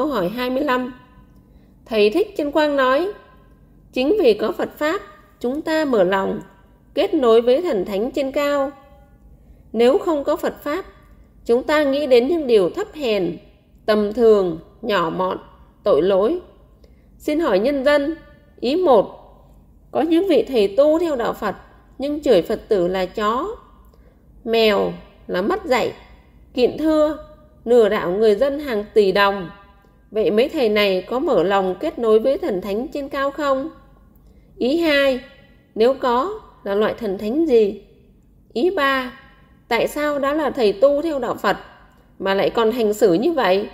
câu 0.00 0.06
hỏi 0.06 0.28
25. 0.28 0.92
Thầy 1.86 2.10
Thích 2.10 2.36
Chân 2.36 2.52
Quang 2.52 2.76
nói, 2.76 3.12
chính 3.92 4.16
vì 4.22 4.34
có 4.34 4.52
Phật 4.52 4.78
Pháp, 4.78 5.00
chúng 5.40 5.62
ta 5.62 5.84
mở 5.84 6.04
lòng, 6.04 6.40
kết 6.94 7.14
nối 7.14 7.40
với 7.40 7.62
thần 7.62 7.84
thánh 7.84 8.10
trên 8.10 8.32
cao. 8.32 8.70
Nếu 9.72 9.98
không 9.98 10.24
có 10.24 10.36
Phật 10.36 10.62
Pháp, 10.62 10.84
chúng 11.44 11.62
ta 11.62 11.82
nghĩ 11.82 12.06
đến 12.06 12.28
những 12.28 12.46
điều 12.46 12.70
thấp 12.70 12.86
hèn, 12.94 13.38
tầm 13.86 14.12
thường, 14.12 14.58
nhỏ 14.82 15.12
mọn, 15.16 15.38
tội 15.84 16.02
lỗi. 16.02 16.40
Xin 17.18 17.40
hỏi 17.40 17.58
nhân 17.58 17.84
dân, 17.84 18.14
ý 18.60 18.76
một, 18.76 19.18
có 19.90 20.00
những 20.00 20.28
vị 20.28 20.44
thầy 20.48 20.74
tu 20.76 20.98
theo 20.98 21.16
đạo 21.16 21.32
Phật, 21.32 21.54
nhưng 21.98 22.20
chửi 22.20 22.42
Phật 22.42 22.60
tử 22.68 22.88
là 22.88 23.06
chó, 23.06 23.56
mèo 24.44 24.92
là 25.26 25.42
mất 25.42 25.64
dạy, 25.64 25.92
kiện 26.54 26.78
thưa, 26.78 27.18
nửa 27.64 27.88
đạo 27.88 28.10
người 28.10 28.34
dân 28.34 28.60
hàng 28.60 28.84
tỷ 28.94 29.12
đồng. 29.12 29.50
Vậy 30.10 30.30
mấy 30.30 30.48
thầy 30.48 30.68
này 30.68 31.06
có 31.08 31.18
mở 31.18 31.42
lòng 31.42 31.74
kết 31.80 31.98
nối 31.98 32.18
với 32.18 32.38
thần 32.38 32.60
thánh 32.60 32.88
trên 32.88 33.08
cao 33.08 33.30
không? 33.30 33.70
Ý 34.56 34.80
hai, 34.80 35.20
nếu 35.74 35.94
có, 35.94 36.40
là 36.64 36.74
loại 36.74 36.94
thần 36.98 37.18
thánh 37.18 37.46
gì? 37.46 37.84
Ý 38.52 38.70
ba, 38.70 39.12
tại 39.68 39.88
sao 39.88 40.18
đã 40.18 40.34
là 40.34 40.50
thầy 40.50 40.72
tu 40.72 41.02
theo 41.02 41.18
đạo 41.18 41.34
Phật 41.34 41.56
mà 42.18 42.34
lại 42.34 42.50
còn 42.50 42.70
hành 42.70 42.94
xử 42.94 43.12
như 43.12 43.32
vậy? 43.32 43.68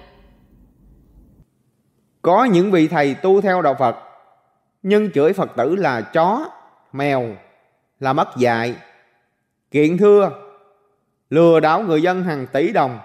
Có 2.23 2.45
những 2.45 2.71
vị 2.71 2.89
thầy 2.89 3.15
tu 3.15 3.41
theo 3.41 3.63
đạo 3.63 3.75
Phật 3.79 3.97
nhưng 4.83 5.11
chửi 5.11 5.33
Phật 5.33 5.51
tử 5.57 5.77
là 5.77 6.01
chó, 6.01 6.51
mèo, 6.93 7.25
là 8.01 8.13
mất 8.13 8.29
dạy, 8.37 8.75
kiện 9.71 9.99
thưa, 9.99 10.31
lừa 11.31 11.61
đảo 11.61 11.83
người 11.83 12.03
dân 12.03 12.23
hàng 12.23 12.47
tỷ 12.53 12.73
đồng. 12.73 12.99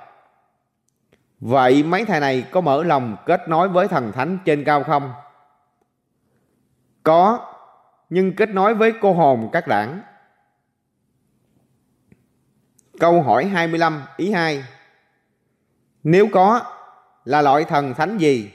Vậy 1.41 1.83
mấy 1.83 2.05
thầy 2.05 2.19
này 2.19 2.47
có 2.51 2.61
mở 2.61 2.83
lòng 2.83 3.17
kết 3.25 3.47
nối 3.47 3.69
với 3.69 3.87
thần 3.87 4.11
thánh 4.11 4.37
trên 4.45 4.63
cao 4.63 4.83
không? 4.83 5.13
Có, 7.03 7.53
nhưng 8.09 8.35
kết 8.35 8.49
nối 8.49 8.73
với 8.73 8.93
cô 9.01 9.13
hồn 9.13 9.49
các 9.51 9.67
đảng. 9.67 10.01
Câu 12.99 13.21
hỏi 13.21 13.45
25 13.45 14.03
ý 14.17 14.31
2 14.31 14.63
Nếu 16.03 16.27
có, 16.33 16.61
là 17.25 17.41
loại 17.41 17.63
thần 17.63 17.93
thánh 17.93 18.17
gì? 18.17 18.51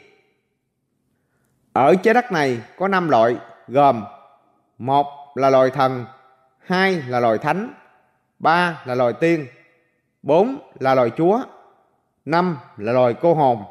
Ở 1.72 1.94
trái 1.94 2.14
đất 2.14 2.32
này 2.32 2.60
có 2.78 2.88
5 2.88 3.08
loại 3.08 3.36
gồm 3.68 4.04
một 4.78 5.06
là 5.34 5.50
loài 5.50 5.70
thần, 5.70 6.04
hai 6.58 6.94
là 6.94 7.20
loài 7.20 7.38
thánh, 7.38 7.74
ba 8.38 8.82
là 8.84 8.94
loài 8.94 9.12
tiên, 9.12 9.46
bốn 10.22 10.72
là 10.80 10.94
loài 10.94 11.10
chúa, 11.16 11.42
năm 12.26 12.58
là 12.76 12.92
loài 12.92 13.14
cô 13.20 13.34
hồn. 13.34 13.64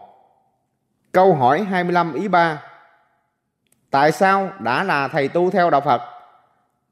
Câu 1.11 1.35
hỏi 1.35 1.63
25 1.63 2.13
ý 2.13 2.27
3 2.27 2.61
Tại 3.89 4.11
sao 4.11 4.49
đã 4.59 4.83
là 4.83 5.07
thầy 5.07 5.27
tu 5.27 5.51
theo 5.51 5.69
đạo 5.69 5.81
Phật 5.81 6.01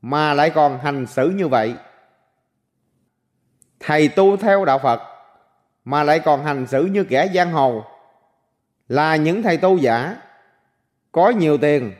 mà 0.01 0.33
lại 0.33 0.49
còn 0.49 0.79
hành 0.79 1.07
xử 1.07 1.29
như 1.29 1.47
vậy? 1.47 1.75
Thầy 3.79 4.07
tu 4.07 4.37
theo 4.37 4.65
đạo 4.65 4.79
Phật 4.79 5.01
mà 5.85 6.03
lại 6.03 6.19
còn 6.19 6.43
hành 6.43 6.67
xử 6.67 6.85
như 6.85 7.03
kẻ 7.03 7.29
giang 7.33 7.51
hồ 7.51 7.83
là 8.87 9.15
những 9.15 9.43
thầy 9.43 9.57
tu 9.57 9.77
giả, 9.77 10.15
có 11.11 11.29
nhiều 11.29 11.57
tiền 11.57 11.93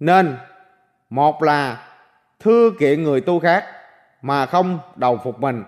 nên 0.00 0.38
một 1.10 1.42
là 1.42 1.88
thưa 2.40 2.70
kiện 2.80 3.02
người 3.02 3.20
tu 3.20 3.40
khác 3.40 3.64
mà 4.22 4.46
không 4.46 4.78
đầu 4.96 5.20
phục 5.24 5.40
mình 5.40 5.64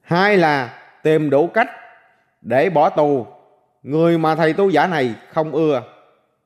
hai 0.00 0.36
là 0.36 0.83
tìm 1.04 1.30
đủ 1.30 1.46
cách 1.46 1.70
để 2.42 2.70
bỏ 2.70 2.90
tù. 2.90 3.26
Người 3.82 4.18
mà 4.18 4.34
thầy 4.34 4.52
tu 4.52 4.70
giả 4.70 4.86
này 4.86 5.14
không 5.32 5.52
ưa. 5.52 5.82